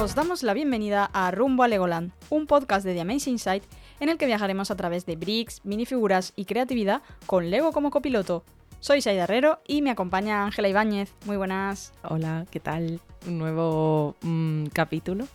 [0.00, 3.68] Os damos la bienvenida a Rumbo a Legoland, un podcast de The Amazing Site
[4.00, 8.42] en el que viajaremos a través de bricks, minifiguras y creatividad con Lego como copiloto.
[8.80, 11.12] Soy Saida Herrero y me acompaña Ángela Ibáñez.
[11.26, 11.92] Muy buenas.
[12.02, 12.98] Hola, ¿qué tal?
[13.26, 15.26] Un nuevo mm, capítulo.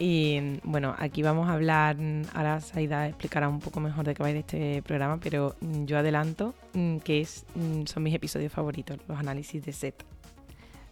[0.00, 1.96] Y bueno, aquí vamos a hablar,
[2.34, 5.96] ahora Saida explicará un poco mejor de qué va a este programa, pero mm, yo
[5.96, 7.46] adelanto mm, que es,
[7.84, 10.04] son mis episodios favoritos, los análisis de set.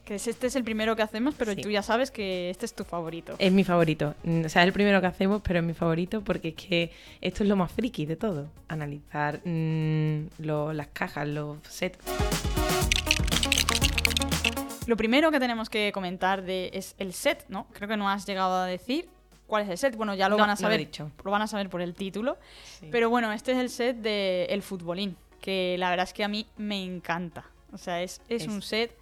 [0.05, 2.85] Que este es el primero que hacemos, pero tú ya sabes que este es tu
[2.85, 3.37] favorito.
[3.39, 4.15] Es mi favorito.
[4.25, 7.45] O sea, es el primero que hacemos, pero es mi favorito porque es que esto
[7.45, 8.49] es lo más friki de todo.
[8.69, 11.99] Analizar las cajas, los sets.
[14.87, 17.69] Lo primero que tenemos que comentar de, es el set, ¿no?
[17.73, 19.09] Creo que no has llegado a decir
[19.47, 19.95] cuál es el set.
[19.95, 20.79] Bueno, ya lo van a saber.
[20.79, 21.13] dicho.
[21.23, 22.39] Lo van a saber por el título.
[22.91, 26.29] Pero bueno, este es el set de El Futbolín, que la verdad es que a
[26.29, 27.45] mí me encanta.
[27.73, 28.96] O sea, es, es, un set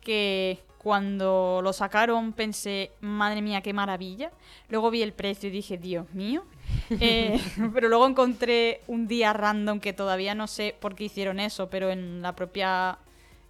[0.00, 4.30] que cuando lo sacaron pensé, madre mía, qué maravilla.
[4.70, 6.44] Luego vi el precio y dije, Dios mío.
[7.00, 7.40] Eh,
[7.72, 11.90] pero luego encontré un día random que todavía no sé por qué hicieron eso, pero
[11.90, 12.98] en la propia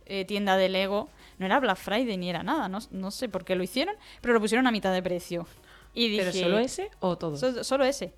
[0.05, 3.57] eh, tienda de Lego no era Black Friday ni era nada, no, sé por qué
[3.57, 5.47] lo hicieron, pero lo pusieron a mitad de precio.
[5.95, 7.65] Y ¿Pero solo ese o todo?
[7.65, 8.13] solo ese.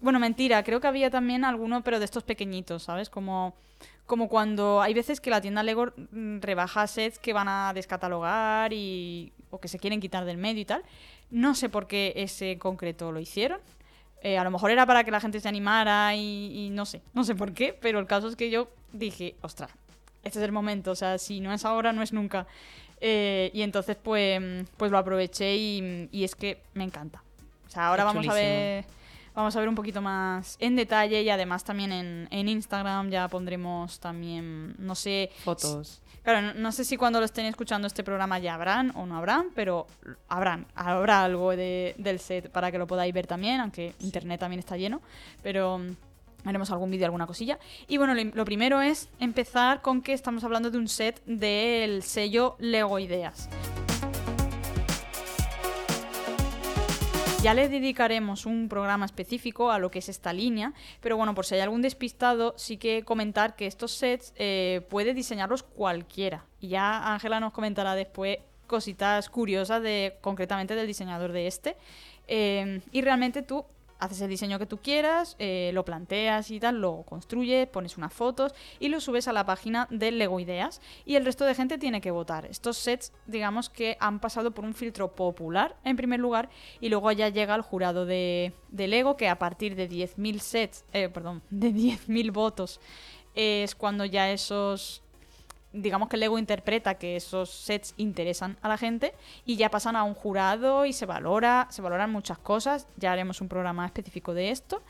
[0.00, 3.10] Bueno, mentira, creo que había también alguno, pero de estos pequeñitos, ¿sabes?
[3.10, 3.54] Como,
[4.06, 9.32] como cuando hay veces que la tienda Lego rebaja sets que van a descatalogar y,
[9.50, 10.82] o que se quieren quitar del medio y tal.
[11.30, 13.60] No sé por qué ese en concreto lo hicieron.
[14.22, 17.02] Eh, a lo mejor era para que la gente se animara y, y, no sé,
[17.14, 19.70] no sé por qué, pero el caso es que yo dije, ostras,
[20.24, 22.46] este es el momento, o sea, si no es ahora, no es nunca.
[23.00, 24.40] Eh, y entonces, pues,
[24.76, 27.22] pues lo aproveché y, es que me encanta.
[27.66, 28.84] O sea, ahora vamos a ver
[29.36, 33.28] vamos a ver un poquito más en detalle y además también en, en Instagram ya
[33.28, 35.30] pondremos también, no sé...
[35.44, 36.00] Fotos.
[36.24, 39.50] Claro, no, sé si cuando lo estén escuchando este programa ya habrán o no habrán,
[39.54, 39.86] pero
[40.28, 44.58] habrán, habrá algo de, del set para que lo podáis ver también, aunque internet también
[44.58, 45.02] está lleno,
[45.44, 45.80] pero
[46.44, 47.60] haremos algún vídeo, alguna cosilla.
[47.86, 52.56] Y bueno, lo, primero es empezar con que estamos hablando de un set del sello
[52.58, 53.48] Lego Ideas.
[57.46, 61.46] Ya le dedicaremos un programa específico a lo que es esta línea, pero bueno, por
[61.46, 66.44] si hay algún despistado, sí que comentar que estos sets eh, puede diseñarlos cualquiera.
[66.60, 71.76] Y ya Ángela nos comentará después cositas curiosas de concretamente del diseñador de este.
[72.26, 73.64] Eh, y realmente tú
[73.98, 78.12] haces el diseño que tú quieras, eh, lo planteas y tal, lo construyes, pones unas
[78.12, 81.78] fotos y lo subes a la página de Lego Ideas y el resto de gente
[81.78, 82.46] tiene que votar.
[82.46, 86.48] Estos sets, digamos que han pasado por un filtro popular en primer lugar
[86.80, 91.08] y luego ya llega el jurado de, Lego que a partir de 10.000 sets, eh,
[91.08, 92.80] perdón, de 10.000 votos
[93.34, 95.02] es cuando ya esos
[95.76, 99.14] digamos que el Lego interpreta que esos sets interesan a la gente
[99.44, 102.88] y ya pasan a un jurado y se valora, se valoran muchas cosas.
[102.96, 104.82] Ya haremos un programa específico de esto.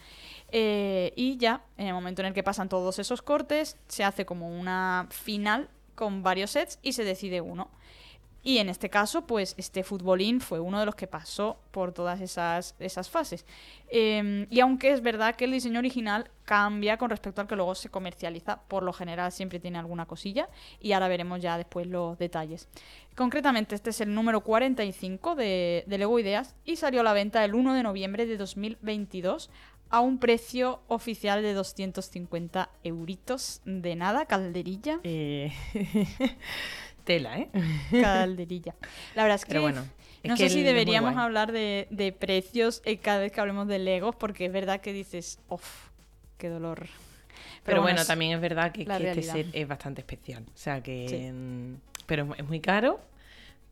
[0.52, 4.24] Eh, y ya, en el momento en el que pasan todos esos cortes, se hace
[4.24, 7.70] como una final con varios sets y se decide uno.
[8.46, 12.20] Y en este caso, pues este futbolín fue uno de los que pasó por todas
[12.20, 13.44] esas, esas fases.
[13.88, 17.74] Em, y aunque es verdad que el diseño original cambia con respecto al que luego
[17.74, 20.48] se comercializa, por lo general siempre tiene alguna cosilla
[20.78, 22.68] y ahora veremos ya después los detalles.
[23.16, 27.44] Concretamente, este es el número 45 de, de Lego Ideas y salió a la venta
[27.44, 29.50] el 1 de noviembre de 2022
[29.90, 35.00] a un precio oficial de 250 euritos de nada, calderilla.
[35.02, 35.52] Eh...
[37.06, 37.48] tela, ¿eh?
[38.02, 38.74] Calderilla.
[39.14, 39.58] La verdad es que.
[39.58, 39.86] bueno.
[40.24, 44.44] no sé si deberíamos hablar de, precios eh, cada vez que hablemos de Legos, porque
[44.44, 45.88] es verdad que dices, uff,
[46.36, 46.86] qué dolor.
[47.64, 50.44] Pero, bueno, también es verdad que, este set es bastante especial.
[50.46, 51.32] O sea que.
[51.32, 51.74] Mm,
[52.04, 53.00] pero es muy caro,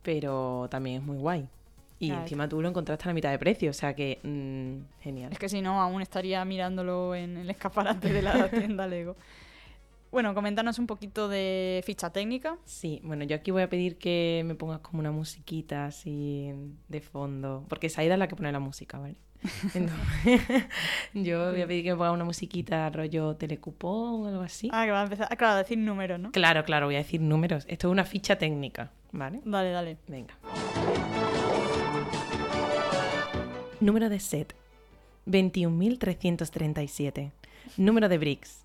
[0.01, 1.47] pero también es muy guay.
[1.97, 5.31] Y encima tú lo encontraste a la mitad de precio, o sea que mm, genial.
[5.31, 9.15] Es que si no, aún estaría mirándolo en el escaparate de la tienda Lego.
[10.11, 12.57] Bueno, coméntanos un poquito de ficha técnica.
[12.65, 16.51] Sí, bueno, yo aquí voy a pedir que me pongas como una musiquita así
[16.87, 19.15] de fondo, porque Saida es la que pone la música, ¿vale?
[21.13, 24.69] yo voy a pedir que me ponga una musiquita rollo telecupón o algo así.
[24.71, 26.31] Ah, que va a empezar ah, claro, a decir números, ¿no?
[26.31, 27.65] Claro, claro, voy a decir números.
[27.67, 29.41] Esto es una ficha técnica, ¿vale?
[29.43, 29.97] Dale, dale.
[30.07, 30.35] Venga.
[33.79, 34.55] Número de set.
[35.27, 37.31] 21.337.
[37.77, 38.64] Número de bricks.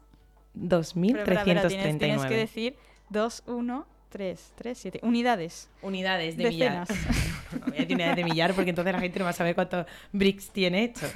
[0.57, 1.99] 2.339.
[1.99, 2.77] Tienes, que decir
[3.11, 5.01] 2, 1, 3, 3, 7.
[5.03, 5.71] Unidades.
[5.83, 6.89] Unidades de millar.
[6.89, 9.35] no, no, voy a decir unidades de millar porque entonces la gente no va a
[9.35, 11.07] saber cuántos bricks tiene hecho.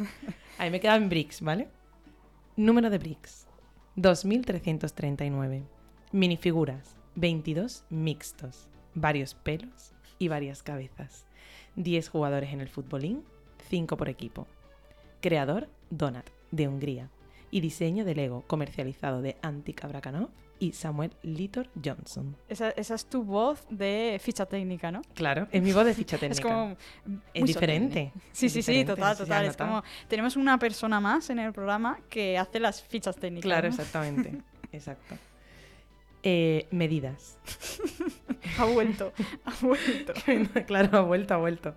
[0.58, 1.68] A mí me quedan bricks, ¿vale?
[2.56, 3.46] Número de bricks.
[3.96, 5.62] 2.339.
[6.12, 6.96] Minifiguras.
[7.16, 8.68] 22 mixtos.
[8.94, 11.26] Varios pelos y varias cabezas.
[11.76, 13.24] 10 jugadores en el futbolín,
[13.68, 14.46] 5 por equipo.
[15.20, 17.10] Creador, Donat, de Hungría.
[17.54, 20.28] Y diseño de Lego, comercializado de Antika Brakanov
[20.58, 22.36] y Samuel Litor Johnson.
[22.48, 25.02] Esa, esa es tu voz de ficha técnica, ¿no?
[25.14, 26.34] Claro, es mi voz de ficha técnica.
[26.34, 26.76] Es como...
[27.32, 28.10] Es diferente.
[28.32, 29.44] Sí, es sí, sí, diferente, total, sí, total.
[29.44, 29.84] Es como...
[30.08, 33.44] Tenemos una persona más en el programa que hace las fichas técnicas.
[33.44, 33.74] Claro, ¿no?
[33.74, 34.42] exactamente.
[34.72, 35.14] Exacto.
[36.24, 37.38] Eh, medidas.
[38.58, 39.12] Ha vuelto,
[39.44, 40.12] ha vuelto.
[40.66, 41.74] claro, ha vuelto, ha vuelto.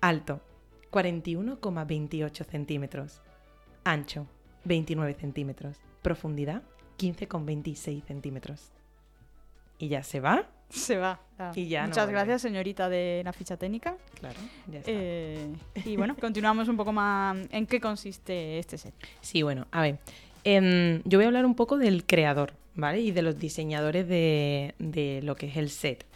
[0.00, 0.40] Alto,
[0.90, 3.22] 41,28 centímetros.
[3.84, 4.26] Ancho,
[4.64, 5.76] 29 centímetros.
[6.02, 6.62] Profundidad,
[6.98, 8.70] 15,26 centímetros.
[9.78, 10.46] Y ya se va.
[10.70, 11.20] Se va.
[11.38, 11.52] ya.
[11.54, 13.96] Y ya Muchas gracias, señorita de la ficha técnica.
[14.18, 14.90] Claro, ya está.
[14.92, 15.48] Eh,
[15.84, 18.94] y bueno, continuamos un poco más en qué consiste este set.
[19.20, 19.98] Sí, bueno, a ver.
[20.44, 23.00] em, yo voy a hablar un poco del creador, ¿vale?
[23.00, 26.06] Y de los diseñadores de, de lo que es el set.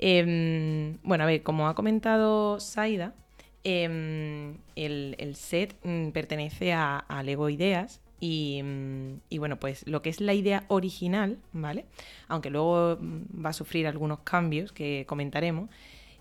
[0.00, 3.14] Em, bueno, a ver, como ha comentado Saida,
[3.66, 8.00] em, el, el set mm, pertenece a, a Lego Ideas.
[8.20, 11.84] Y, mm, y bueno, pues lo que es la idea original, ¿vale?
[12.28, 15.68] Aunque luego mm, va a sufrir algunos cambios que comentaremos.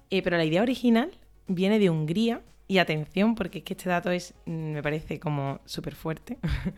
[0.10, 1.12] eh, pero la idea original
[1.48, 2.42] viene de Hungría.
[2.68, 6.38] Y atención, porque es que este dato es, me parece como súper fuerte.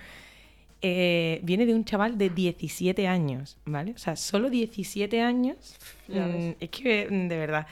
[0.84, 3.94] Eh, viene de un chaval de 17 años, ¿vale?
[3.94, 5.76] O sea, solo 17 años.
[6.60, 7.66] Es que, de verdad,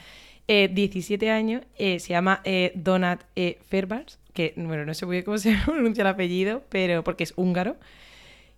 [0.48, 3.58] eh, 17 años, eh, se llama eh, Donat E.
[3.68, 7.32] Ferbars, que, bueno, no sé muy bien cómo se pronuncia el apellido, pero porque es
[7.36, 7.76] húngaro.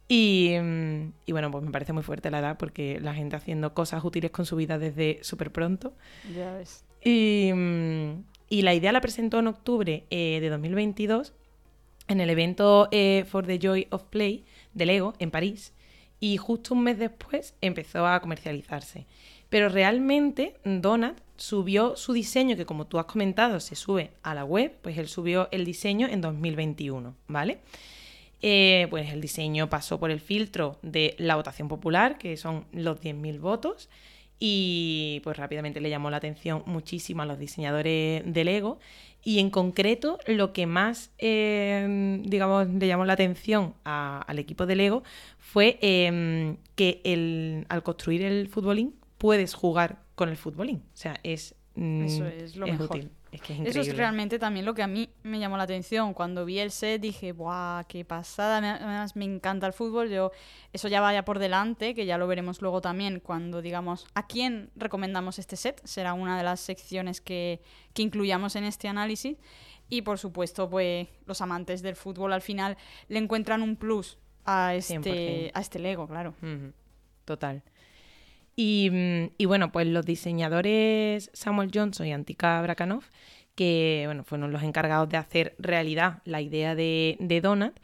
[0.08, 3.74] Y, mm, y bueno, pues me parece muy fuerte la edad, porque la gente haciendo
[3.74, 5.94] cosas útiles con su vida desde súper pronto.
[6.34, 6.84] Ya ves.
[7.04, 11.34] Y, mm, y la idea la presentó en octubre eh, de 2022
[12.08, 15.74] en el evento eh, For the Joy of Play de Lego en París.
[16.20, 19.06] Y justo un mes después empezó a comercializarse.
[19.50, 24.44] Pero realmente Donat subió su diseño, que como tú has comentado, se sube a la
[24.44, 27.60] web, pues él subió el diseño en 2021, ¿vale?
[28.42, 33.00] Eh, pues el diseño pasó por el filtro de la votación popular, que son los
[33.00, 33.88] 10.000 votos,
[34.40, 38.78] y pues rápidamente le llamó la atención muchísimo a los diseñadores de Lego.
[39.24, 44.76] Y en concreto, lo que más, eh, digamos, le llamó la atención al equipo de
[44.76, 45.02] Lego
[45.38, 50.84] fue eh, que el, al construir el futbolín puedes jugar con el futbolín.
[50.94, 52.86] O sea, es, mm, Eso es lo mejor.
[52.86, 53.10] útil.
[53.30, 53.90] Es que es Eso increíble.
[53.90, 56.14] es realmente también lo que a mí me llamó la atención.
[56.14, 58.62] Cuando vi el set dije, ¡buah, qué pasada!
[58.62, 60.08] Me- Además, me encanta el fútbol.
[60.08, 60.30] Yo,
[60.72, 64.70] eso ya vaya por delante, que ya lo veremos luego también cuando digamos a quién
[64.76, 65.82] recomendamos este set.
[65.84, 67.60] Será una de las secciones que,
[67.92, 69.36] que incluyamos en este análisis.
[69.90, 72.78] Y por supuesto, pues los amantes del fútbol al final
[73.08, 74.16] le encuentran un plus
[74.46, 74.94] a este,
[75.48, 75.50] 100%.
[75.52, 76.34] a este Lego, claro.
[77.26, 77.62] Total.
[78.60, 83.04] Y, mm, y bueno, pues los diseñadores Samuel Johnson y Antika Brakanov,
[83.54, 87.78] que bueno, fueron los encargados de hacer realidad la idea de, de Donut,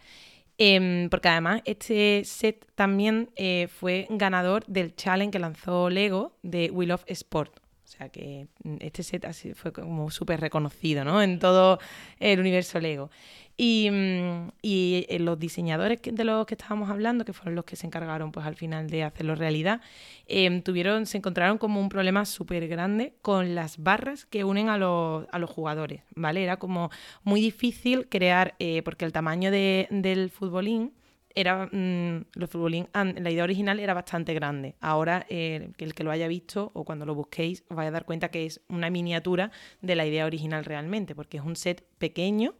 [0.58, 6.70] em, porque además este set también eh, fue ganador del challenge que lanzó Lego de
[6.72, 7.63] We Love Sport.
[7.84, 11.22] O sea que mm, este set así fue como súper reconocido ¿no?
[11.22, 11.78] en todo
[12.18, 13.10] el universo Lego.
[13.56, 17.76] Y, mm, y, eh, los diseñadores de los que estábamos hablando, que fueron los que
[17.76, 19.80] se encargaron pues al final de hacerlo realidad,
[20.26, 24.78] em, tuvieron, se encontraron como un problema súper grande con las barras que unen a
[24.78, 26.42] los, a los jugadores, ¿vale?
[26.42, 26.90] Era como
[27.22, 30.92] muy difícil crear, eh, porque el tamaño de- del futbolín
[31.34, 34.76] era mm, los futbolín la idea original era bastante grande.
[34.80, 38.04] Ahora eh, el que lo haya visto o cuando lo busquéis os vais a dar
[38.04, 39.50] cuenta que es una miniatura
[39.80, 42.54] de la idea original realmente, porque es un set pequeño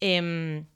[0.00, 0.66] em,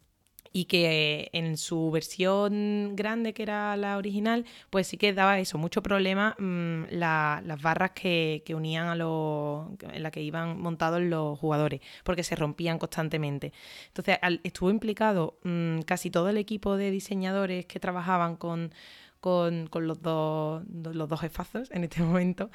[0.52, 5.58] y que en su versión grande, que era la original, pues sí que daba eso,
[5.58, 9.66] mucho problema mm, la- las barras que, que unían a los.
[9.92, 13.52] en la que iban montados los jugadores, porque se rompían constantemente.
[13.88, 18.72] Entonces, estuvo implicado mm, casi todo el equipo de diseñadores que trabajaban con.
[19.20, 22.50] Con, con los, dos, los dos jefazos en este momento,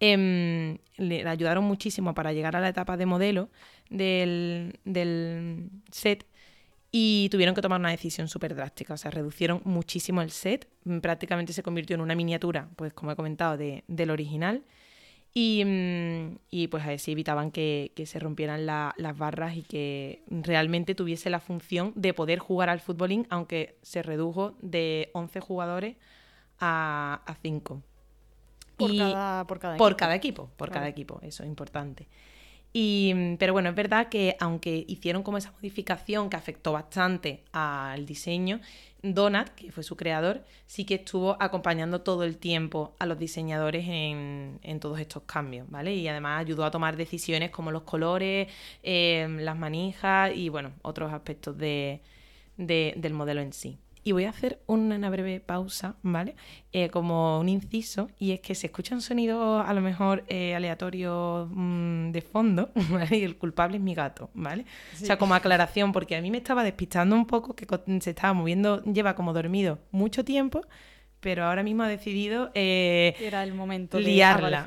[0.00, 3.48] em, le ayudaron muchísimo para llegar a la etapa de modelo
[3.90, 6.26] del, del set
[6.96, 8.94] y tuvieron que tomar una decisión súper drástica.
[8.94, 10.68] O sea, reducieron muchísimo el set.
[10.84, 14.62] mm, Prácticamente se convirtió en una miniatura, pues como he comentado, de- del original.
[15.32, 20.22] Y, mm, y, pues así evitaban que, que se rompieran la- las barras y que
[20.28, 25.96] realmente tuviese la función de poder jugar al futbolín, aunque se redujo de 11 jugadores
[26.60, 27.82] a, a 5.
[28.76, 29.98] Por, Y- cada, por cada por equipo.
[29.98, 32.06] cada equipo, por cada equipo, eso es importante.
[32.74, 38.04] Mm, pero bueno, es verdad que aunque hicieron como esa modificación que afectó bastante al
[38.04, 38.60] diseño,
[39.02, 43.84] Donat, que fue su creador, sí que estuvo acompañando todo el tiempo a los diseñadores
[43.86, 45.94] en, todos estos cambios, ¿vale?
[45.94, 48.48] Y además ayudó a tomar decisiones como los colores,
[48.82, 52.00] eh, las manijas y, bueno, otros aspectos del
[53.12, 53.78] modelo en sí.
[54.06, 56.36] Y voy a hacer una breve pausa, ¿vale?
[56.72, 61.48] Eh, como un inciso, y es que se escuchan sonidos a lo mejor eh, aleatorios
[61.50, 63.16] mm, de fondo, ¿vale?
[63.16, 64.66] Y el culpable es mi gato, ¿vale?
[64.92, 67.66] O sea, como aclaración, porque a mí me estaba despistando un poco que
[68.00, 70.60] se estaba moviendo, lleva como dormido mucho tiempo,
[71.20, 74.66] pero ahora mismo ha decidido eh, era el momento de liarla.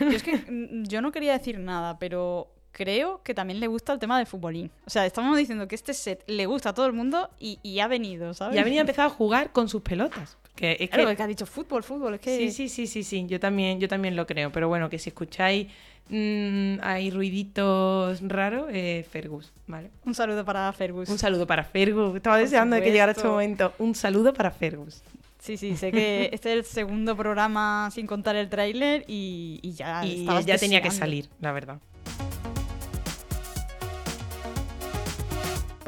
[0.00, 3.92] Yo es que mm, yo no quería decir nada, pero creo que también le gusta
[3.92, 4.70] el tema del futbolín.
[4.86, 7.88] O sea, estamos diciendo que este set le gusta a todo el mundo y, ha
[7.88, 8.54] venido, ¿sabes?
[8.54, 10.38] Y ha venido a empezar a jugar con sus pelotas.
[10.54, 11.20] Que es claro, que...
[11.20, 12.36] ha dicho fútbol, fútbol, es que...
[12.36, 14.52] Sí, sí, sí, sí, sí, yo también, yo también lo creo.
[14.52, 15.66] Pero bueno, que si escucháis
[16.08, 19.90] mm, hay ruiditos raros, eh, Fergus, ¿vale?
[20.04, 21.08] Un saludo para Fergus.
[21.08, 22.14] Un saludo para Fergus.
[22.14, 23.72] Estaba deseando que llegara este momento.
[23.80, 25.02] Un saludo para Fergus.
[25.40, 30.04] Sí, sí, sé que este es el segundo programa sin contar el tráiler y, ya
[30.04, 31.80] y ya tenía que salir, la verdad.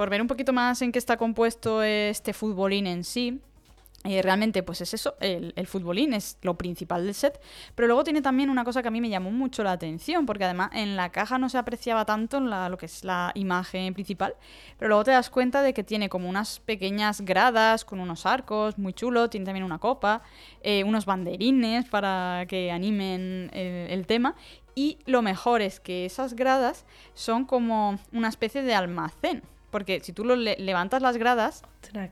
[0.00, 3.38] Por ver un poquito más en qué está compuesto este futbolín en sí,
[4.04, 7.38] eh, realmente, pues es eso, el, futbolín es lo principal del set,
[7.74, 10.44] pero luego tiene también una cosa que a mí me llamó mucho la atención, porque
[10.44, 14.36] además en la caja no se apreciaba tanto lo que es la imagen principal,
[14.78, 18.78] pero luego te das cuenta de que tiene como unas pequeñas gradas con unos arcos,
[18.78, 20.22] muy chulo, tiene también una copa,
[20.62, 24.34] eh, unos banderines para que animen el tema,
[24.74, 30.12] y lo mejor es que esas gradas son como una especie de almacén porque si
[30.12, 31.62] tú lo levantas las gradas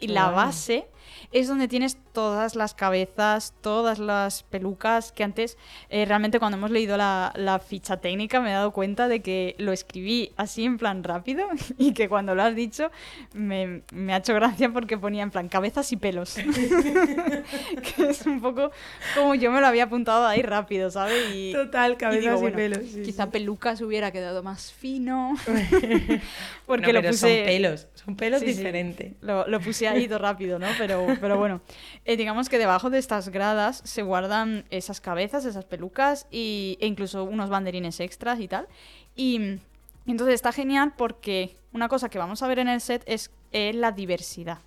[0.00, 0.86] y la base
[1.32, 5.56] es donde tienes todas las cabezas, todas las pelucas, que antes
[5.88, 9.72] eh, realmente cuando hemos leído la, ficha técnica me he dado cuenta de que lo
[9.72, 11.48] escribí así en plan rápido
[11.78, 12.90] y que cuando lo has dicho
[13.34, 16.34] me, ha hecho gracia porque ponía en plan cabezas y pelos.
[17.96, 18.70] que es un poco
[19.14, 21.52] como yo me lo había apuntado ahí rápido, ¿sabes?
[21.52, 22.78] Total, cabezas y, pelos.
[23.04, 25.36] quizá pelucas hubiera quedado más fino.
[26.66, 27.14] porque lo puse...
[27.18, 29.12] Son pelos, son pelos diferentes.
[29.20, 30.66] Lo, lo, puse ahí todo rápido, ¿no?
[30.78, 31.60] Pero, pero bueno,
[32.04, 36.86] eh, digamos que debajo de estas gradas se guardan esas cabezas, esas pelucas y, e
[36.86, 38.68] incluso unos banderines extras y tal.
[39.16, 39.58] Y,
[40.06, 43.92] entonces está genial porque una cosa que vamos a ver en el set es la
[43.92, 44.58] diversidad.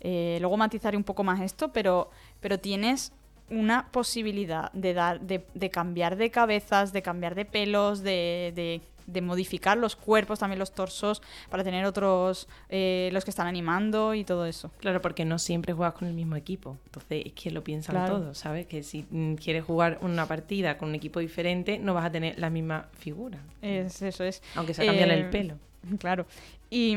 [0.00, 3.12] Eh, luego matizaré un poco más esto, pero, pero tienes
[3.50, 8.82] una posibilidad de dar, de, cambiar de cabezas, de cambiar de pelos, de
[9.12, 14.14] de modificar los cuerpos, también los torsos, para tener otros, eh, los que están animando
[14.14, 14.70] y todo eso.
[14.78, 16.78] Claro, porque no siempre juegas con el mismo equipo.
[16.86, 18.66] Entonces es que lo piensan todos, ¿sabes?
[18.66, 19.04] Que si
[19.42, 23.38] quieres jugar una partida con un equipo diferente, no vas a tener la misma figura.
[23.62, 24.42] Es, eso es.
[24.54, 25.54] Aunque se cambie el eh, pelo.
[25.98, 26.26] Claro.
[26.68, 26.96] Y.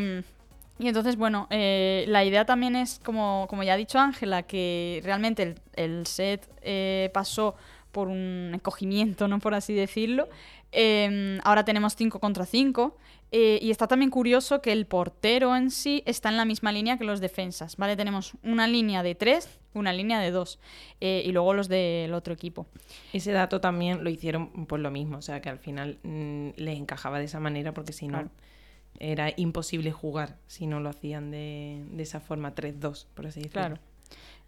[0.80, 5.02] Y entonces, bueno, eh, la idea también es, como, como ya ha dicho Ángela, que
[5.04, 6.50] realmente el, el set
[7.14, 7.56] pasó
[7.94, 9.40] por un encogimiento, ¿no?
[9.40, 10.28] Por así decirlo.
[10.74, 12.98] Em, ahora tenemos 5 contra 5.
[13.36, 17.00] Eh, y está también curioso que el portero en sí está en la misma línea
[17.00, 17.96] que los defensas, ¿vale?
[17.96, 20.60] Tenemos una línea de 3, una línea de 2
[21.02, 22.68] eh, y luego los del otro equipo.
[23.12, 26.78] Ese dato también lo hicieron por lo mismo, o sea que al final mm, les
[26.78, 28.30] encajaba de esa manera porque si no
[29.00, 33.62] era imposible jugar si no lo hacían de, esa forma 3-2, por así decirlo.
[33.62, 33.80] Claro.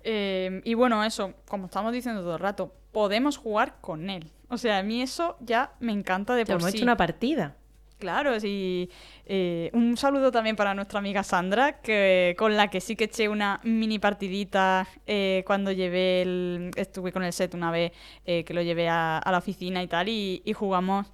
[0.04, 4.32] Em, y bueno, eso, como estamos diciendo todo el rato, podemos jugar con él.
[4.48, 7.54] O sea, a mí eso ya me encanta de por hemos hecho una partida.
[8.00, 8.90] Claro, sí.
[9.26, 13.28] Eh, un saludo también para nuestra amiga Sandra, que, con la que sí que eché
[13.28, 17.92] una mini partidita eh, cuando llevé el, estuve con el set una vez
[18.26, 21.12] eh, que lo llevé a, la oficina y tal, y, jugamos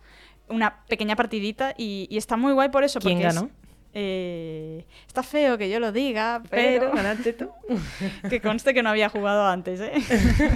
[0.50, 3.00] una pequeña partidita y, está muy guay por eso.
[3.00, 3.50] ¿Quién porque ganó?
[3.94, 6.92] Está feo que yo lo diga, pero...
[7.38, 7.50] tú.
[8.30, 9.94] que conste que no había jugado antes, ¿eh?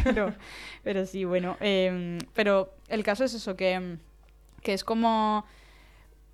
[0.83, 1.57] pero, sí, bueno.
[1.59, 3.97] Em, pero el caso es eso, que,
[4.61, 5.45] que es como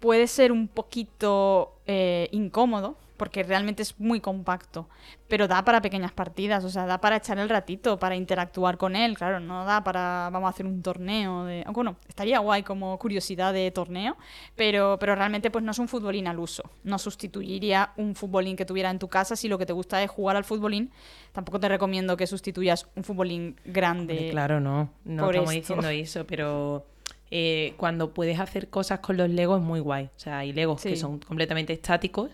[0.02, 4.90] puede ser un poquito eh, incómodo, porque realmente es muy compacto,
[5.28, 8.96] pero da para pequeñas partidas, o sea, da para echar el ratito, para interactuar con
[8.96, 11.64] él, claro, no da para, vamos a hacer un torneo de...
[11.72, 14.18] Bueno, estaría guay como curiosidad de torneo,
[14.56, 18.66] pero, pero realmente pues no es un futbolín al uso, no sustituiría un futbolín que
[18.66, 20.90] tuviera en tu casa si lo que te gusta es jugar al futbolín,
[21.32, 24.30] tampoco te recomiendo que sustituyas un futbolín grande.
[24.32, 26.88] claro, no, no estamos diciendo eso, pero
[27.30, 30.06] eh, cuando puedes hacer cosas con los Legos es muy guay.
[30.06, 32.32] O sea, hay Legos que son completamente estáticos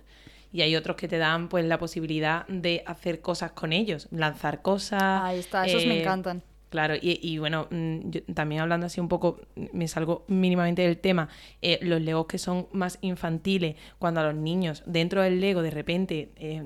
[0.57, 4.63] y hay otros que te dan pues la posibilidad de hacer cosas con ellos, lanzar
[4.63, 5.21] cosas.
[5.21, 6.41] Ahí está, esos me eh, encantan.
[6.71, 9.39] Claro, y, y bueno, mm, yo también hablando así un poco,
[9.71, 11.29] me salgo mínimamente del tema,
[11.61, 15.69] eh, los legos que son más infantiles, cuando a los niños, dentro del lego, de
[15.69, 16.63] repente, eh,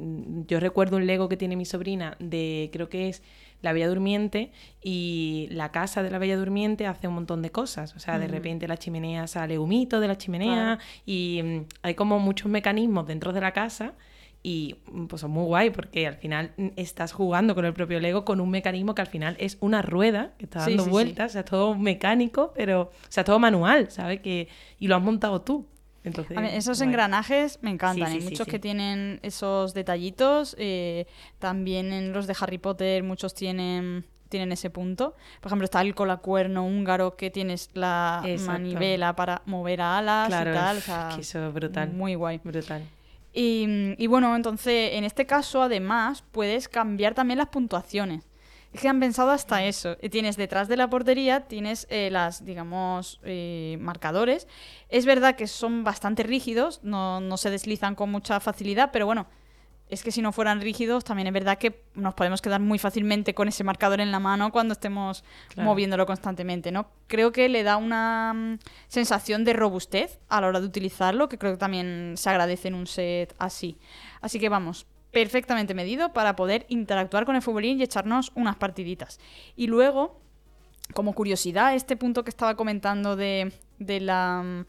[0.47, 3.21] yo recuerdo un lego que tiene mi sobrina de, creo que es
[3.61, 4.51] la Bella Durmiente,
[4.81, 8.27] y la casa de la Bella Durmiente hace un montón de cosas, o sea, de
[8.27, 8.31] Mm.
[8.31, 10.81] repente la chimenea sale humito de la chimenea, Claro.
[11.05, 13.93] y mm, hay como muchos mecanismos dentro de la casa
[14.43, 17.99] y mm, pues son muy guay porque al final mm, estás jugando con el propio
[17.99, 20.89] Lego con un mecanismo que al final es una rueda que está dando sí, sí.
[20.89, 24.19] vueltas, o sea, todo mecánico, pero, o sea, todo manual, ¿sabes?
[24.21, 24.47] Que,
[24.79, 25.67] y lo has montado tú.
[26.03, 28.07] Entonces, A mí, esos engranajes me encantan.
[28.09, 28.51] Sí, Hay sí, muchos sí.
[28.51, 30.55] que tienen esos detallitos.
[30.57, 31.05] eh,
[31.39, 35.15] también en los de Harry Potter muchos tienen, tienen ese punto.
[35.41, 38.51] Por ejemplo, está el colacuerno húngaro que tienes la Exacto.
[38.53, 40.77] manivela para mover alas Claro, y tal.
[40.77, 41.91] o sea, que eso es brutal.
[41.93, 42.39] Muy guay.
[42.43, 42.83] Brutal.
[43.33, 48.23] Y, y bueno, entonces en este caso además puedes cambiar también las puntuaciones.
[48.73, 49.97] Es que han pensado hasta eso.
[50.01, 54.47] Y Tienes detrás de la portería, tienes eh, las, digamos, eh, marcadores.
[54.89, 59.27] Es verdad que son bastante rígidos, no, no se deslizan con mucha facilidad, pero bueno,
[59.89, 63.33] es que si no fueran rígidos, también es verdad que nos podemos quedar muy fácilmente
[63.33, 65.69] con ese marcador en la mano cuando estemos Claro.
[65.69, 66.87] moviéndolo constantemente, ¿no?
[67.07, 71.37] Creo que le da una mm, sensación de robustez a la hora de utilizarlo, que
[71.37, 73.77] creo que también se agradece en un set así.
[74.21, 79.19] Así que vamos, perfectamente medido para poder interactuar con el futbolín y echarnos unas partiditas.
[79.55, 80.19] Y luego,
[80.93, 84.65] como curiosidad, este punto que estaba comentando de, de la mm,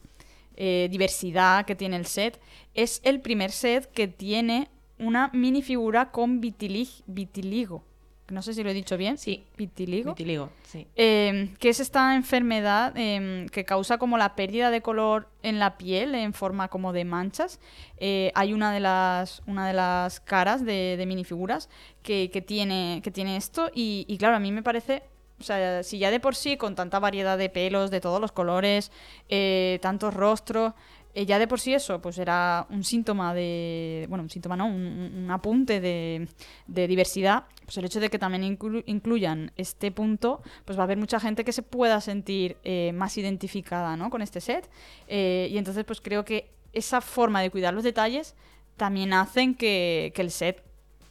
[0.56, 2.40] eh, diversidad que tiene el set,
[2.74, 4.68] es el primer set que tiene
[4.98, 7.84] una minifigura con vitilig- vitiligo.
[8.32, 9.18] No sé si lo he dicho bien.
[9.18, 10.12] Sí, Vitiligo.
[10.12, 10.86] vitiligo, sí.
[10.96, 15.76] Eh, que es esta enfermedad eh, que causa como la pérdida de color en la
[15.76, 17.60] piel en forma como de manchas.
[17.98, 21.68] Eh, hay una de las, una de las caras de, de minifiguras
[22.02, 25.02] que, que tiene, que tiene esto y, y claro, a mí me parece...
[25.40, 28.30] O sea, si ya de por sí, con tanta variedad de pelos, de todos los
[28.30, 28.92] colores,
[29.28, 30.72] eh, tantos rostros,
[31.14, 34.06] ya de por sí eso, pues era un síntoma de.
[34.08, 36.26] Bueno, un síntoma no, un, un- un apunte de,
[36.66, 37.44] diversidad.
[37.64, 41.20] Pues el hecho de que también inclu- incluyan este punto, pues va a haber mucha
[41.20, 44.10] gente que se pueda sentir eh, más identificada ¿no?
[44.10, 44.68] con este set.
[45.08, 48.34] Eh, y entonces, pues creo que esa forma de cuidar los detalles
[48.76, 50.62] también hacen que, que el set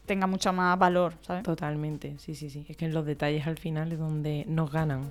[0.08, 1.44] tenga mucho más valor, ¿sabes?
[1.44, 2.66] Totalmente, sí, sí, sí.
[2.68, 5.10] Es que los detalles al final es donde nos ganan.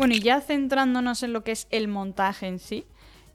[0.00, 2.86] Bueno, y ya centrándonos en lo que es el montaje en sí,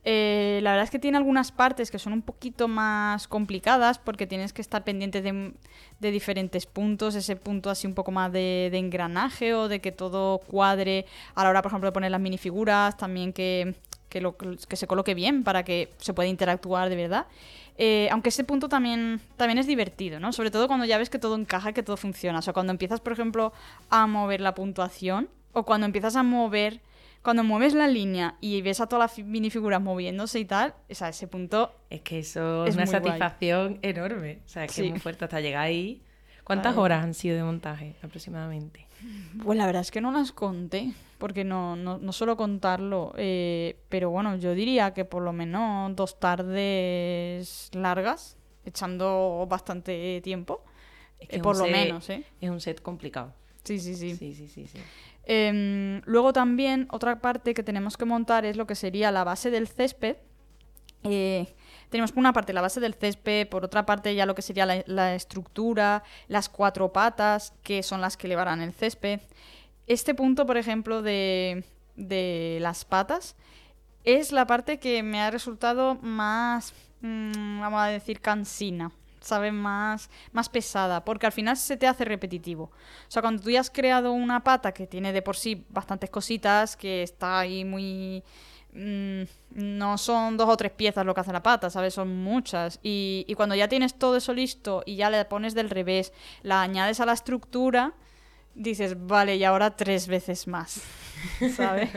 [0.03, 4.25] eh, la verdad es que tiene algunas partes que son un poquito más complicadas porque
[4.25, 5.53] tienes que estar pendiente de,
[5.99, 11.05] diferentes puntos, ese punto así un poco más de, engranaje o de que todo cuadre
[11.35, 13.75] a la hora, por ejemplo, de poner las minifiguras, también que,
[14.09, 17.27] que se coloque bien para que se pueda interactuar de verdad.
[17.77, 20.33] Eh, aunque ese punto también, también es divertido, ¿no?
[20.33, 22.39] Sobre todo cuando ya ves que todo encaja, que todo funciona.
[22.39, 23.53] O sea, cuando empiezas, por ejemplo,
[23.91, 26.81] a mover la puntuación o cuando empiezas a mover,
[27.23, 30.93] cuando mueves la línea y ves a todas las fi- minifiguras moviéndose y tal, o
[30.93, 33.03] sea, ese punto Es que eso Es es una muy guay.
[33.03, 34.39] satisfacción enorme.
[34.45, 34.83] O sea, que Sí.
[34.85, 36.03] es muy fuerte hasta llegar ahí.
[36.43, 38.85] ¿Cuántas horas han sido de montaje aproximadamente?
[39.43, 43.13] Pues la verdad es que no las conté, porque no, no, no suelo contarlo.
[43.17, 50.63] eh, pero bueno, yo diría que por lo menos dos tardes largas, echando bastante tiempo.
[51.19, 52.23] Es eh, es por un lo set- menos, ¿eh?
[52.41, 53.33] Es un set complicado.
[53.63, 54.15] Sí, sí, sí.
[54.15, 54.77] Sí, sí, sí, sí.
[55.25, 59.49] Em, luego también otra parte que tenemos que montar es lo que sería la base
[59.49, 60.17] del césped.
[61.03, 61.55] Eh,
[61.89, 64.65] tenemos por una parte la base del césped, por otra parte ya lo que sería
[64.85, 69.19] la, estructura, las cuatro patas, que son las que elevarán el césped.
[69.87, 71.63] Este punto, por ejemplo, de,
[71.95, 73.35] de las patas,
[74.03, 78.91] es la parte que me ha resultado más, mm, vamos a decir, cansina.
[79.25, 79.51] ¿Sabes?
[79.53, 82.65] Más, más pesada, porque al final se te hace repetitivo.
[82.65, 86.11] O sea, cuando tú ya has creado una pata que tiene de por sí bastantes
[86.11, 88.23] cositas, que está ahí muy...
[88.73, 89.23] mm,
[89.55, 91.95] no son dos o tres piezas lo que hace la pata, ¿sabes?
[91.95, 92.79] Son muchas.
[92.83, 96.61] Y, y cuando ya tienes todo eso listo y ya le pones del revés, la
[96.61, 97.93] añades a la estructura,
[98.53, 100.81] dices, vale, y ahora tres veces más,
[101.55, 101.89] ¿sabes?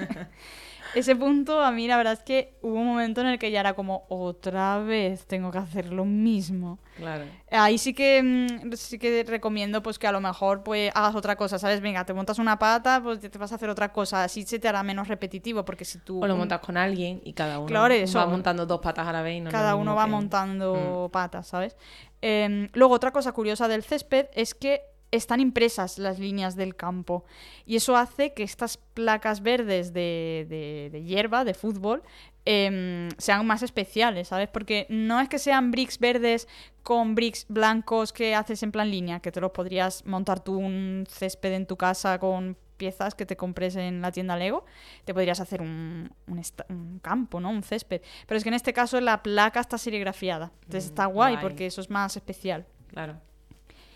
[0.95, 3.61] Ese punto a mí la verdad es que hubo un momento en el que ya
[3.61, 6.79] era como, otra vez tengo que hacer lo mismo.
[6.97, 7.25] Claro.
[7.51, 11.37] Ahí sí que mm, sí que recomiendo pues que a lo mejor pues hagas otra
[11.37, 11.81] cosa, ¿sabes?
[11.81, 14.67] Venga, te montas una pata, pues te vas a hacer otra cosa, así se te
[14.69, 17.93] hará menos repetitivo porque si tú O lo montas con alguien y cada uno Claro,
[17.95, 18.19] eso.
[18.19, 19.37] va montando dos patas a la vez.
[19.37, 21.77] y no cada uno va que- montando patas, ¿sabes?
[22.21, 27.25] Em, luego otra cosa curiosa del césped es que están impresas las líneas del campo
[27.65, 32.03] y eso hace que estas placas verdes de, de- de hierba, de fútbol,
[32.45, 34.49] em, sean más especiales, ¿sabes?
[34.49, 36.47] Porque no es que sean bricks verdes
[36.83, 41.05] con bricks blancos que haces en plan línea, que te los podrías montar tú un
[41.09, 44.65] césped en tu casa con piezas que te compres en la tienda Lego,
[45.05, 47.51] te podrías hacer un, un, campo, ¿no?
[47.51, 48.03] Un césped.
[48.27, 50.53] Pero es que en este caso la placa está serigrafiada.
[50.63, 52.67] Entonces está mm, guay, porque eso es más especial.
[52.87, 53.17] Claro,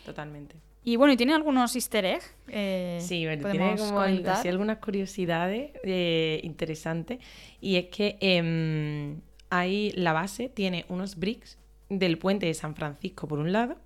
[0.04, 0.56] totalmente.
[0.84, 2.34] Y bueno, ¿y tiene algunos easter eggs?
[2.48, 7.18] Eh, sí, tiene como algunas curiosidades eh, interesantes.
[7.60, 9.16] Y es que eh,
[9.50, 13.76] hay la base tiene unos bricks del puente de San Francisco por un lado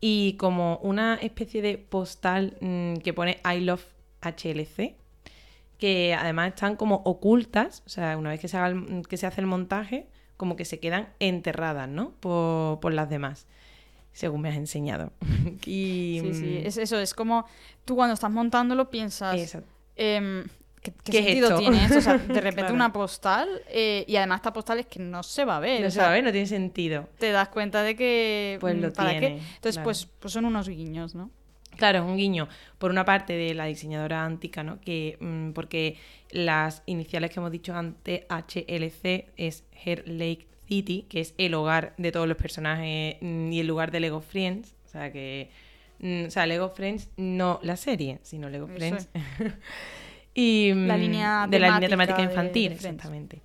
[0.00, 3.84] y como una especie de postal mm, que pone I love
[4.22, 4.94] HLC,
[5.78, 8.74] que además están como ocultas, o sea, una vez que se, haga
[9.08, 12.12] que se hace el montaje, como que se quedan enterradas, ¿no?
[12.20, 13.46] Por, las demás,
[14.12, 15.12] según me has enseñado.
[15.66, 17.46] y, sí, sí, mm, es eso, es como
[17.84, 19.58] tú cuando estás montándolo piensas...
[19.96, 20.44] Em,
[20.82, 21.98] ¿Qué, sentido tiene esto?
[21.98, 25.44] O sea, de repente una postal eh, y además esta postal es que no se
[25.44, 25.82] va a ver.
[25.82, 27.06] No se va a ver, no tiene sentido.
[27.18, 28.56] Te das cuenta de que...
[28.60, 29.36] Pues lo ¿para tiene.
[29.36, 29.42] Qué?
[29.56, 31.30] Entonces, pues, pues son unos guiños, ¿no?
[31.76, 34.80] Claro, es un guiño por una parte de la diseñadora Antica, ¿no?
[34.80, 35.98] Que, mm, porque
[36.30, 41.94] las iniciales que hemos dicho antes, HLC, es Her Lake City, que es el hogar
[41.98, 44.76] de todos los personajes mm, y el lugar de Lego Friends.
[44.86, 45.50] O sea que.
[45.98, 49.08] Mm, o sea, Lego Friends, no la serie, sino Lego Friends.
[50.34, 53.42] y, la línea de la línea temática infantil, exactamente.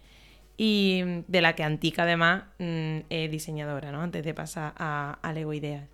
[0.55, 4.01] Y de la que Antica además es diseñadora, ¿no?
[4.01, 5.89] Antes de pasar a, a Lego Ideas.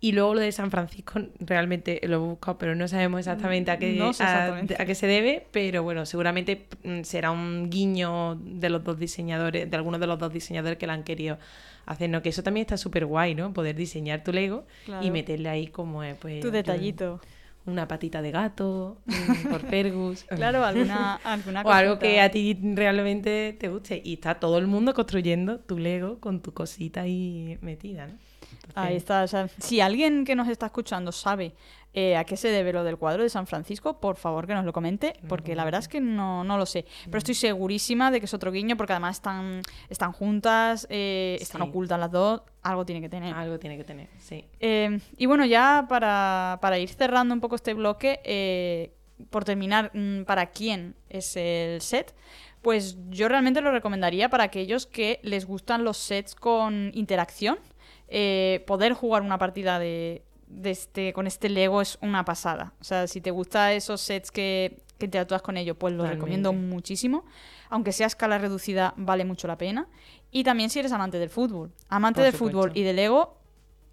[0.00, 3.78] Y luego lo de San Francisco realmente lo he buscado, pero no sabemos exactamente a
[3.78, 8.98] qué, A, qué se debe, pero bueno, seguramente mm, será un guiño de los dos
[8.98, 11.38] diseñadores, de algunos de los dos diseñadores que la han querido
[11.86, 12.22] hacer, ¿no?
[12.22, 13.52] Que eso también está súper guay, ¿no?
[13.52, 14.64] Poder diseñar tu Lego
[15.02, 16.40] y meterle ahí como es, pues...
[16.40, 17.20] Tu detallito.
[17.66, 20.24] una patita de gato mm, por Fergus.
[20.24, 24.00] claro, alguna, alguna O algo que a ti realmente te guste.
[24.04, 28.27] Y está todo el mundo construyendo tu Lego con tu cosita ahí metida, ¿no?
[28.74, 29.26] Ahí está.
[29.58, 31.54] si alguien que nos está escuchando sabe
[31.94, 34.64] eh, a qué se debe lo del cuadro de San Francisco, por favor que nos
[34.64, 36.84] lo comente, porque la verdad es que no, lo sé.
[37.06, 41.62] Pero estoy segurísima de que es otro guiño, porque además están, están juntas, eh, están
[41.62, 42.42] ocultas las dos.
[42.62, 43.34] Algo tiene que tener.
[43.34, 44.44] Algo tiene que tener, sí.
[44.60, 48.92] Eh, y bueno, ya para, para, ir cerrando un poco este bloque,
[49.30, 52.14] por terminar, mm, ¿para quién es el set?
[52.62, 57.58] Pues yo realmente lo recomendaría para aquellos que les gustan los sets con interacción
[58.08, 60.22] eh, poder jugar una partida de,
[60.64, 62.72] este, con este Lego es una pasada.
[62.80, 66.52] O sea, si te gustan esos sets que, que interactúas con ellos, pues lo recomiendo
[66.52, 67.24] muchísimo.
[67.70, 69.88] Aunque sea a escala reducida, vale mucho la pena.
[70.30, 71.72] Y también si eres amante del fútbol.
[71.88, 73.38] Amante del fútbol y de Lego,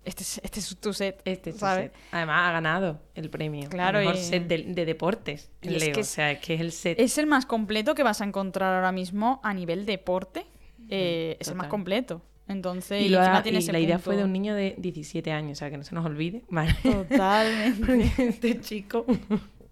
[0.05, 1.21] este es, este es tu set.
[1.25, 1.93] Este es set.
[2.11, 3.67] Además, ha ganado el premio.
[3.69, 3.99] Claro.
[3.99, 5.51] El mejor set de, deportes.
[5.61, 5.99] Lego.
[5.99, 6.99] o sea, es que es el set.
[6.99, 10.45] Es el más completo que vas a encontrar ahora mismo a nivel deporte.
[10.89, 12.21] Eh, es el más completo.
[12.47, 15.83] Entonces, y, la idea fue de un niño de 17 años, o sea, que no
[15.83, 16.43] se nos olvide.
[16.83, 18.11] Totalmente.
[18.23, 19.05] este chico.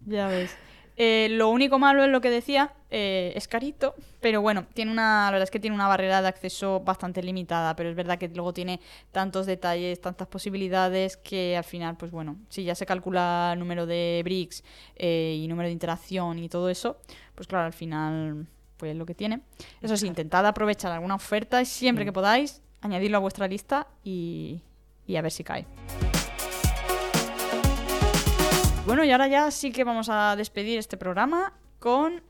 [0.05, 0.55] ya ves.
[0.95, 5.25] Eh, lo único malo es lo que decía, eh, es carito, pero bueno, tiene una,
[5.25, 8.27] la verdad es que tiene una barrera de acceso bastante limitada, pero es verdad que
[8.27, 8.79] luego tiene
[9.11, 13.87] tantos detalles, tantas posibilidades que al final, pues bueno, si ya se calcula el número
[13.87, 14.63] de bricks
[14.95, 16.97] eh, y número de interacción y todo eso,
[17.33, 18.45] pues claro, al final
[18.77, 19.41] pues lo que tiene.
[19.81, 24.61] Eso sí, intentad aprovechar alguna oferta y siempre que podáis, añadirlo a vuestra lista y,
[25.17, 25.65] a ver si cae.
[28.85, 32.21] Bueno, y ahora ya sí que vamos a despedir este programa con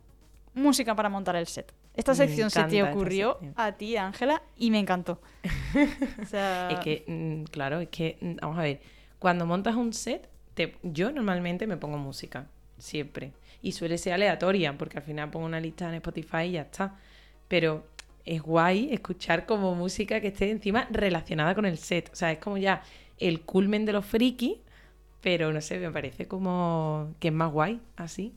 [0.54, 1.74] música para montar el set.
[1.96, 5.22] Esta sección se te ocurrió a ti, Ángela, y me encantó.
[5.74, 8.82] Es que, mm, claro, es que, mm, vamos a ver,
[9.18, 10.30] cuando montas un set,
[10.84, 13.34] yo normalmente me pongo música, siempre.
[13.64, 16.96] Y suele ser aleatoria, porque al final pongo una lista en Spotify y ya está.
[17.48, 17.86] Pero
[18.26, 22.10] es guay escuchar como música que esté encima relacionada con el set.
[22.12, 22.82] O sea, es como ya
[23.20, 24.62] el culmen de los friki,
[25.22, 28.34] pero no sé, me parece como que es más guay así.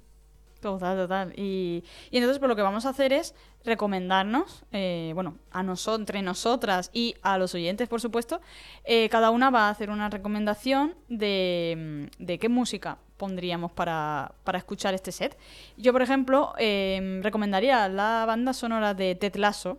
[0.60, 1.32] Total, total.
[1.36, 6.90] Y, entonces, por lo que vamos a hacer es recomendarnos, eh, bueno, a entre nosotras
[6.92, 8.40] y a los oyentes, por supuesto,
[8.84, 14.58] eh, cada una va a hacer una recomendación de, de qué música pondríamos para, para,
[14.58, 15.36] escuchar este set.
[15.76, 19.78] Yo, por ejemplo, eh, recomendaría la banda sonora de Ted Lasso.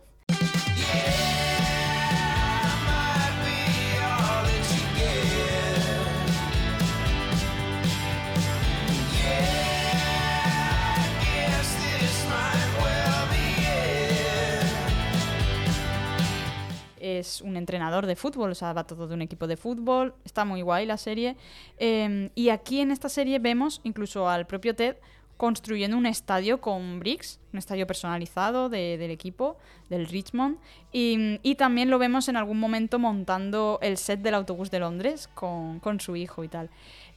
[17.18, 20.44] Es un entrenador de fútbol, o sea, va todo de un equipo de fútbol, está
[20.44, 21.36] muy guay la serie.
[21.78, 24.96] Em, y aquí en esta serie vemos incluso al propio Ted
[25.36, 29.56] construyendo un estadio con bricks, un estadio personalizado de- del equipo,
[29.88, 30.56] del Richmond.
[30.90, 35.78] Y, también lo vemos en algún momento montando el set del autobús de Londres con,
[35.78, 36.70] con su hijo y tal.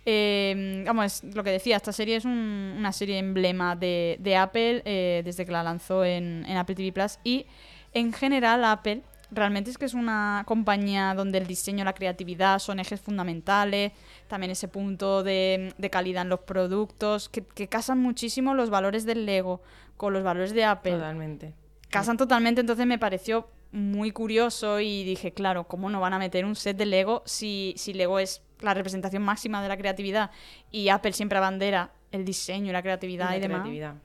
[0.05, 4.35] Eh, vamos, es lo que decía, esta serie es un- una serie emblema de, de
[4.35, 7.17] Apple eh, desde que la lanzó en Apple TV Plus.
[7.23, 7.45] Y
[7.93, 12.59] en general, Apple realmente es que es una compañía donde el diseño y la creatividad
[12.59, 13.93] son ejes fundamentales.
[14.27, 19.05] También ese punto de, de calidad en los productos, que, que casan muchísimo los valores
[19.05, 19.61] del Lego
[19.97, 21.53] con los valores de Apple Totalmente.
[21.89, 26.43] casan totalmente, entonces me pareció muy curioso y dije, claro, ¿cómo no van a meter
[26.43, 30.31] un set de Lego si, si Lego es la representación máxima de la creatividad
[30.71, 33.62] y Apple siempre abandera el diseño y la creatividad La y demás?
[33.62, 33.95] creatividad.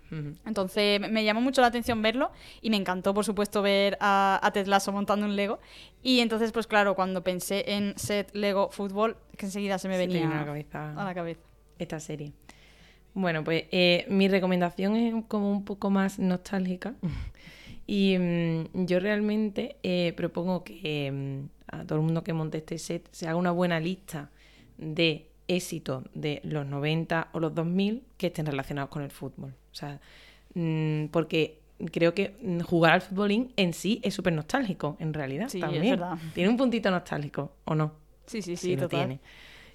[0.47, 2.31] Entonces me- llamó mucho la atención verlo
[2.63, 5.59] y me encantó, por supuesto, ver a, a Ted Lasso montando un Lego.
[6.03, 10.07] Y entonces, pues claro, cuando pensé en set Lego fútbol, que enseguida se me Se
[10.07, 10.93] venía a la cabeza.
[11.01, 11.41] a la cabeza.
[11.79, 12.33] esta serie.
[13.15, 16.95] Bueno, pues eh, mi recomendación es como un poco más nostálgica.
[17.89, 22.79] Y mm, yo realmente eh, propongo que mm, a todo el mundo que monte este
[22.79, 24.31] set se haga una buena lista
[24.77, 29.55] de éxitos de los 90 o los 2000 que estén relacionados con el fútbol.
[29.73, 30.01] O sea,
[30.55, 31.61] mm, porque
[31.93, 35.49] creo que jugar al futbolín en sí es súper nostálgico, en realidad.
[35.49, 35.91] Sí, es también.
[35.91, 36.19] verdad.
[36.35, 37.93] Tiene un puntito nostálgico, ¿o no?
[38.27, 39.21] Sí, sí, sí, Sí, lo tiene.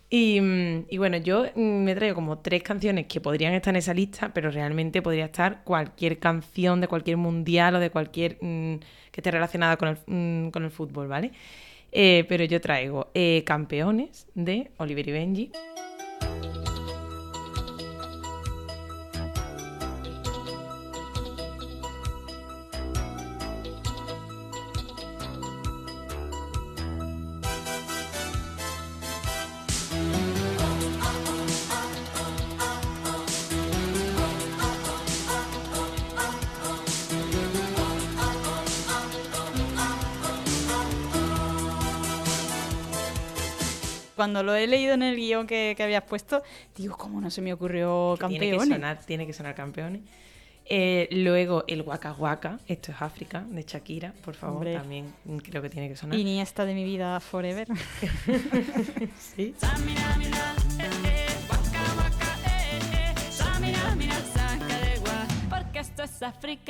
[0.10, 3.78] Y, mm, y bueno, yo mm, me traigo como tres canciones que podrían estar en
[3.78, 8.80] esa lista, pero realmente podría estar cualquier canción de cualquier mundial o de cualquier mm,
[9.12, 11.32] que esté relacionada con el, con el fútbol, ¿vale?
[11.92, 15.52] Eh, pero yo traigo eh, Campeones de Oliver y Benji.
[44.22, 46.44] Cuando lo he leído en el guion que, que habías puesto,
[46.76, 48.76] digo, ¿cómo no se me ocurrió que Tiene que campeones?
[48.76, 50.02] sonar, tiene que sonar Campeones.
[50.64, 54.76] Eh, luego el Waka Waka, esto es África, de Shakira, por favor, Hombre.
[54.76, 56.20] también creo que tiene que sonar.
[56.20, 57.68] Iniesta de mi vida forever.
[59.18, 59.56] Sí.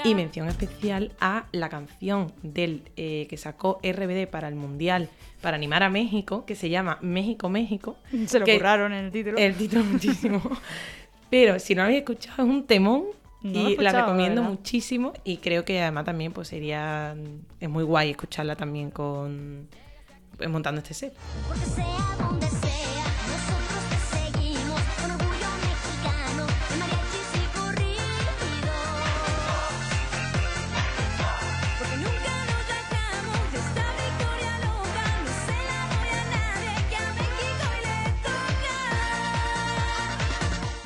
[0.03, 5.09] Y mención especial a la canción del eh, que sacó RBD para el Mundial
[5.41, 7.97] para animar a México, que se llama México, México.
[8.27, 9.37] se lo curraron en el título.
[9.37, 10.41] El título muchísimo.
[11.29, 13.05] Pero si no lo habéis escuchado, es un temón.
[13.41, 14.55] No y la recomiendo verdad.
[14.55, 15.13] muchísimo.
[15.23, 17.15] Y creo que además también pues sería.
[17.59, 19.67] Es muy guay escucharla también con.
[20.37, 21.13] pues, montando este set.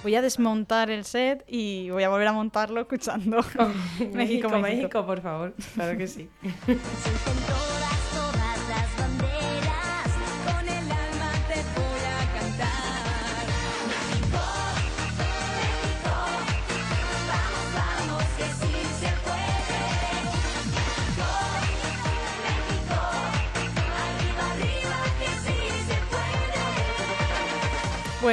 [0.06, 3.38] Voy a desmontar el set y voy a volver a montarlo escuchando
[4.13, 4.60] México, México.
[4.60, 5.56] México, por favor.
[5.74, 6.30] Claro que sí.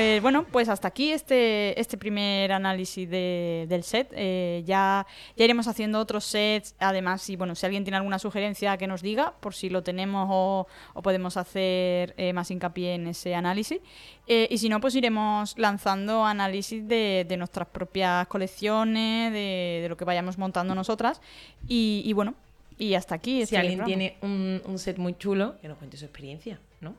[0.03, 4.12] Pues bueno, pues hasta aquí este, este primer análisis de- del set.
[4.17, 6.75] Eh, ya, ya iremos haciendo otros sets.
[6.81, 10.27] Además, si, bueno, si alguien tiene alguna sugerencia que nos diga, por si lo tenemos
[10.29, 13.79] o, o podemos hacer eh, más hincapié en ese análisis.
[14.27, 19.88] Eh, y si no, pues iremos lanzando análisis de, de nuestras propias colecciones, de, de
[19.88, 21.21] lo que vayamos montando nosotras.
[21.69, 22.35] Y, y bueno,
[22.77, 23.37] y hasta aquí.
[23.37, 23.87] Si este alguien programa.
[23.87, 26.93] tiene un, un set muy chulo, que nos cuente su experiencia, ¿no?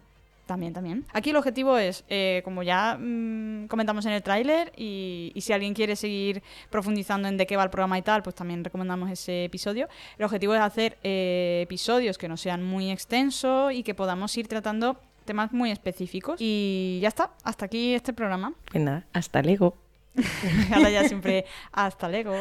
[0.45, 1.05] También, también.
[1.13, 5.53] Aquí el objetivo es, eh, como ya mm, comentamos en el tráiler, y, y si
[5.53, 9.09] alguien quiere seguir profundizando en de qué va el programa y tal, pues también recomendamos
[9.09, 9.87] ese episodio.
[10.17, 14.47] El objetivo es hacer eh, episodios que no sean muy extensos y que podamos ir
[14.47, 16.35] tratando temas muy específicos.
[16.39, 18.53] Y ya está, hasta aquí este programa.
[18.71, 19.77] Pues nada, hasta luego.
[20.73, 22.33] Ahora ya siempre, hasta luego.